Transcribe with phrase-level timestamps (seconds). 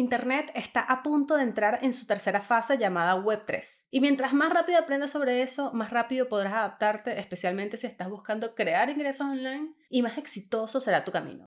[0.00, 3.88] Internet está a punto de entrar en su tercera fase llamada Web 3.
[3.90, 8.54] Y mientras más rápido aprendas sobre eso, más rápido podrás adaptarte, especialmente si estás buscando
[8.54, 11.44] crear ingresos online y más exitoso será tu camino.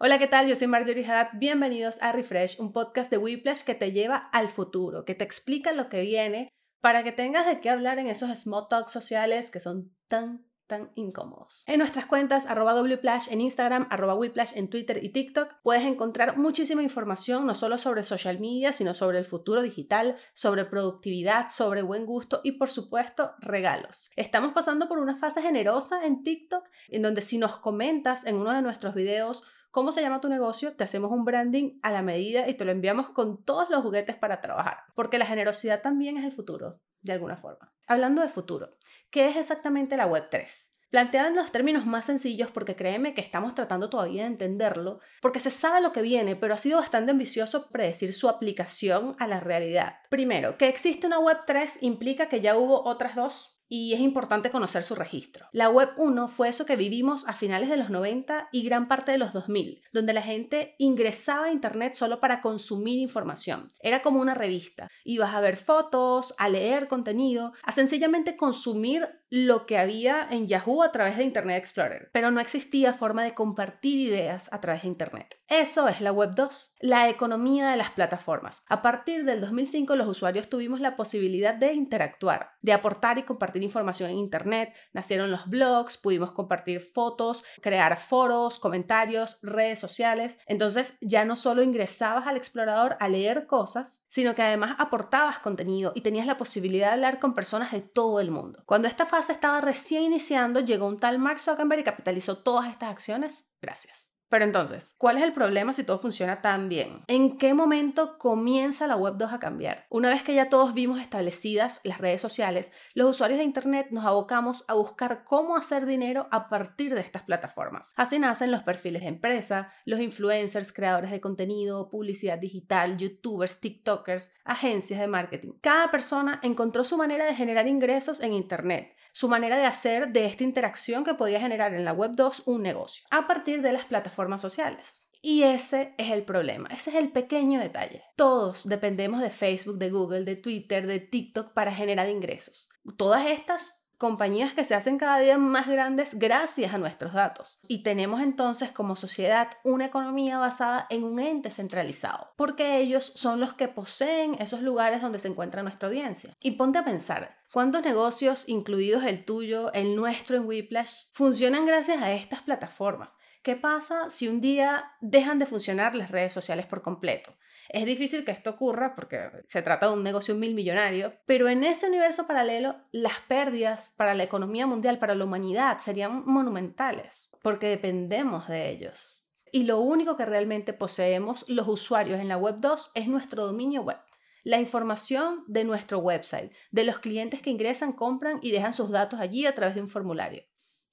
[0.00, 0.48] Hola, ¿qué tal?
[0.48, 1.28] Yo soy Marjorie Haddad.
[1.34, 5.70] Bienvenidos a Refresh, un podcast de Whiplash que te lleva al futuro, que te explica
[5.70, 6.48] lo que viene
[6.80, 10.49] para que tengas de qué hablar en esos small talks sociales que son tan
[10.94, 11.64] incómodos.
[11.66, 16.36] En nuestras cuentas arroba wplash en Instagram, arroba whiplash en Twitter y TikTok puedes encontrar
[16.36, 21.82] muchísima información no solo sobre social media, sino sobre el futuro digital, sobre productividad, sobre
[21.82, 24.10] buen gusto y por supuesto regalos.
[24.16, 28.52] Estamos pasando por una fase generosa en TikTok en donde si nos comentas en uno
[28.52, 32.48] de nuestros videos cómo se llama tu negocio, te hacemos un branding a la medida
[32.48, 36.24] y te lo enviamos con todos los juguetes para trabajar, porque la generosidad también es
[36.24, 37.72] el futuro, de alguna forma.
[37.86, 38.76] Hablando de futuro,
[39.10, 40.76] ¿qué es exactamente la Web 3?
[40.90, 45.38] Planteado en los términos más sencillos porque créeme que estamos tratando todavía de entenderlo, porque
[45.38, 49.38] se sabe lo que viene, pero ha sido bastante ambicioso predecir su aplicación a la
[49.38, 49.98] realidad.
[50.08, 54.50] Primero, que existe una Web 3 implica que ya hubo otras dos y es importante
[54.50, 55.46] conocer su registro.
[55.52, 59.12] La Web 1 fue eso que vivimos a finales de los 90 y gran parte
[59.12, 63.68] de los 2000, donde la gente ingresaba a Internet solo para consumir información.
[63.80, 64.88] Era como una revista.
[65.04, 70.82] Ibas a ver fotos, a leer contenido, a sencillamente consumir lo que había en Yahoo
[70.82, 74.88] a través de Internet Explorer, pero no existía forma de compartir ideas a través de
[74.88, 75.38] Internet.
[75.46, 78.64] Eso es la Web 2, la economía de las plataformas.
[78.68, 83.62] A partir del 2005 los usuarios tuvimos la posibilidad de interactuar, de aportar y compartir
[83.62, 90.40] información en Internet, nacieron los blogs, pudimos compartir fotos, crear foros, comentarios, redes sociales.
[90.46, 95.92] Entonces ya no solo ingresabas al explorador a leer cosas, sino que además aportabas contenido
[95.94, 98.62] y tenías la posibilidad de hablar con personas de todo el mundo.
[98.66, 102.90] Cuando esta fase estaba recién iniciando, llegó un tal Mark Zuckerberg y capitalizó todas estas
[102.90, 103.52] acciones.
[103.60, 104.19] Gracias.
[104.30, 107.02] Pero entonces, ¿cuál es el problema si todo funciona tan bien?
[107.08, 109.86] ¿En qué momento comienza la Web 2 a cambiar?
[109.90, 114.04] Una vez que ya todos vimos establecidas las redes sociales, los usuarios de Internet nos
[114.04, 117.92] abocamos a buscar cómo hacer dinero a partir de estas plataformas.
[117.96, 124.34] Así nacen los perfiles de empresa, los influencers, creadores de contenido, publicidad digital, youtubers, tiktokers,
[124.44, 125.54] agencias de marketing.
[125.60, 130.26] Cada persona encontró su manera de generar ingresos en Internet, su manera de hacer de
[130.26, 133.86] esta interacción que podía generar en la Web 2 un negocio, a partir de las
[133.86, 135.08] plataformas sociales.
[135.22, 138.02] Y ese es el problema, ese es el pequeño detalle.
[138.16, 142.70] Todos dependemos de Facebook, de Google, de Twitter, de TikTok para generar ingresos.
[142.96, 147.60] Todas estas compañías que se hacen cada día más grandes gracias a nuestros datos.
[147.68, 153.40] Y tenemos entonces como sociedad una economía basada en un ente centralizado, porque ellos son
[153.40, 156.34] los que poseen esos lugares donde se encuentra nuestra audiencia.
[156.40, 162.00] Y ponte a pensar, ¿cuántos negocios, incluidos el tuyo, el nuestro en Whiplash, funcionan gracias
[162.00, 163.18] a estas plataformas?
[163.42, 167.34] ¿Qué pasa si un día dejan de funcionar las redes sociales por completo?
[167.70, 171.64] Es difícil que esto ocurra porque se trata de un negocio mil millonario, pero en
[171.64, 177.68] ese universo paralelo las pérdidas para la economía mundial, para la humanidad, serían monumentales, porque
[177.68, 179.26] dependemos de ellos.
[179.52, 183.80] Y lo único que realmente poseemos los usuarios en la Web 2 es nuestro dominio
[183.80, 183.98] web.
[184.44, 189.18] La información de nuestro website, de los clientes que ingresan, compran y dejan sus datos
[189.18, 190.44] allí a través de un formulario.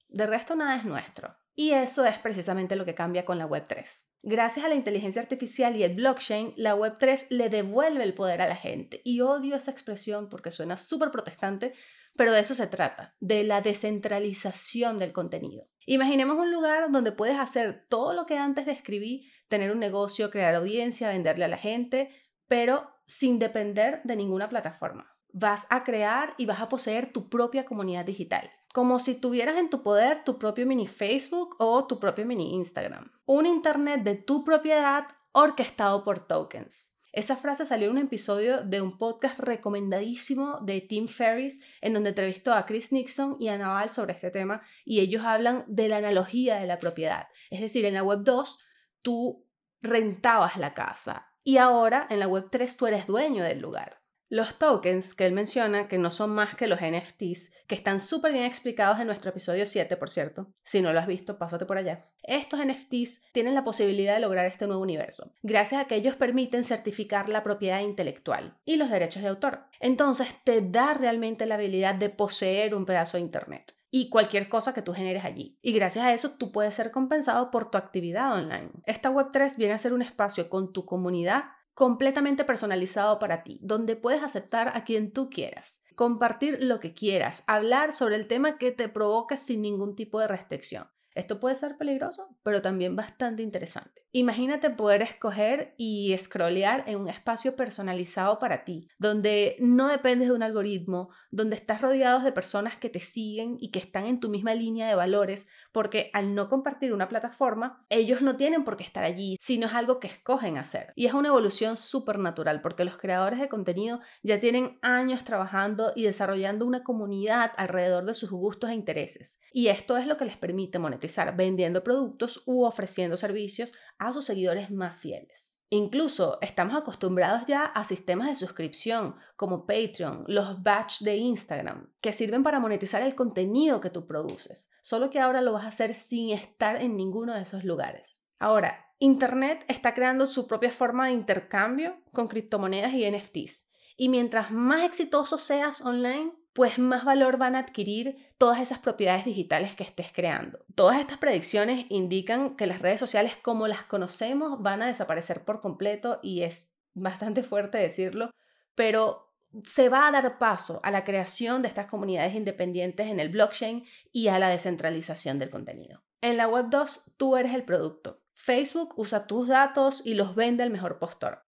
[0.08, 1.36] De resto, nada es nuestro.
[1.54, 4.06] Y eso es precisamente lo que cambia con la Web3.
[4.22, 8.48] Gracias a la inteligencia artificial y el blockchain, la Web3 le devuelve el poder a
[8.48, 9.00] la gente.
[9.04, 11.74] Y odio esa expresión porque suena súper protestante,
[12.16, 15.68] pero de eso se trata, de la descentralización del contenido.
[15.84, 20.54] Imaginemos un lugar donde puedes hacer todo lo que antes describí, tener un negocio, crear
[20.54, 22.10] audiencia, venderle a la gente,
[22.46, 25.17] pero sin depender de ninguna plataforma.
[25.32, 29.70] Vas a crear y vas a poseer tu propia comunidad digital como si tuvieras en
[29.70, 33.10] tu poder tu propio mini Facebook o tu propio mini Instagram.
[33.24, 36.94] Un Internet de tu propiedad orquestado por tokens.
[37.12, 42.10] Esa frase salió en un episodio de un podcast recomendadísimo de Tim Ferriss, en donde
[42.10, 45.96] entrevistó a Chris Nixon y a Naval sobre este tema, y ellos hablan de la
[45.96, 47.28] analogía de la propiedad.
[47.50, 48.58] Es decir, en la Web 2
[49.02, 49.46] tú
[49.80, 54.02] rentabas la casa y ahora en la Web 3 tú eres dueño del lugar.
[54.30, 58.32] Los tokens que él menciona, que no son más que los NFTs, que están súper
[58.32, 60.48] bien explicados en nuestro episodio 7, por cierto.
[60.62, 62.04] Si no lo has visto, pásate por allá.
[62.22, 66.62] Estos NFTs tienen la posibilidad de lograr este nuevo universo, gracias a que ellos permiten
[66.62, 69.60] certificar la propiedad intelectual y los derechos de autor.
[69.80, 74.74] Entonces te da realmente la habilidad de poseer un pedazo de Internet y cualquier cosa
[74.74, 75.58] que tú generes allí.
[75.62, 78.70] Y gracias a eso tú puedes ser compensado por tu actividad online.
[78.84, 81.44] Esta Web3 viene a ser un espacio con tu comunidad
[81.78, 87.44] completamente personalizado para ti, donde puedes aceptar a quien tú quieras, compartir lo que quieras,
[87.46, 90.88] hablar sobre el tema que te provoque sin ningún tipo de restricción.
[91.18, 94.06] Esto puede ser peligroso, pero también bastante interesante.
[94.12, 100.34] Imagínate poder escoger y scrollear en un espacio personalizado para ti, donde no dependes de
[100.34, 104.28] un algoritmo, donde estás rodeado de personas que te siguen y que están en tu
[104.30, 108.84] misma línea de valores, porque al no compartir una plataforma, ellos no tienen por qué
[108.84, 110.92] estar allí, sino es algo que escogen hacer.
[110.94, 115.92] Y es una evolución súper natural, porque los creadores de contenido ya tienen años trabajando
[115.96, 119.40] y desarrollando una comunidad alrededor de sus gustos e intereses.
[119.52, 124.24] Y esto es lo que les permite monetizar vendiendo productos u ofreciendo servicios a sus
[124.24, 125.58] seguidores más fieles.
[125.70, 132.14] Incluso estamos acostumbrados ya a sistemas de suscripción como Patreon, los batch de Instagram, que
[132.14, 135.94] sirven para monetizar el contenido que tú produces, solo que ahora lo vas a hacer
[135.94, 138.26] sin estar en ninguno de esos lugares.
[138.38, 143.70] Ahora, Internet está creando su propia forma de intercambio con criptomonedas y NFTs.
[143.96, 149.24] Y mientras más exitoso seas online, pues más valor van a adquirir todas esas propiedades
[149.24, 150.58] digitales que estés creando.
[150.74, 155.60] Todas estas predicciones indican que las redes sociales como las conocemos van a desaparecer por
[155.60, 158.32] completo y es bastante fuerte decirlo,
[158.74, 159.32] pero
[159.62, 163.84] se va a dar paso a la creación de estas comunidades independientes en el blockchain
[164.10, 166.02] y a la descentralización del contenido.
[166.22, 168.20] En la Web 2 tú eres el producto.
[168.32, 171.47] Facebook usa tus datos y los vende al mejor postor.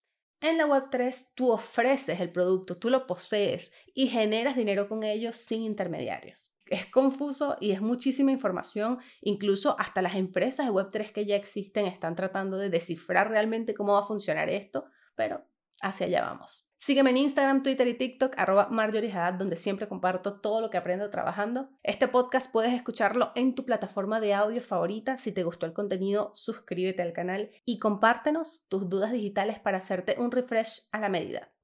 [0.45, 5.37] En la Web3 tú ofreces el producto, tú lo posees y generas dinero con ellos
[5.37, 6.55] sin intermediarios.
[6.67, 11.87] Es confuso y es muchísima información, incluso hasta las empresas de Web3 que ya existen
[11.87, 15.43] están tratando de descifrar realmente cómo va a funcionar esto, pero
[15.81, 16.69] hacia allá vamos.
[16.77, 18.69] Sígueme en Instagram, Twitter y TikTok, arroba
[19.37, 21.69] donde siempre comparto todo lo que aprendo trabajando.
[21.83, 25.17] Este podcast puedes escucharlo en tu plataforma de audio favorita.
[25.17, 30.17] Si te gustó el contenido, suscríbete al canal y compártenos tus dudas digitales para hacerte
[30.19, 31.54] un refresh a la medida.